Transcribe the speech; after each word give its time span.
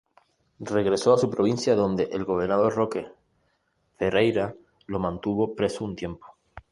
Regresó 0.65 1.13
a 1.13 1.19
su 1.19 1.29
provincia, 1.29 1.75
donde 1.75 2.05
el 2.11 2.25
gobernador 2.25 2.73
Roque 2.73 3.11
Ferreyra 3.99 4.55
lo 4.87 4.97
mantuvo 4.97 5.53
preso 5.55 5.85
un 5.85 5.95
tiempo. 5.95 6.25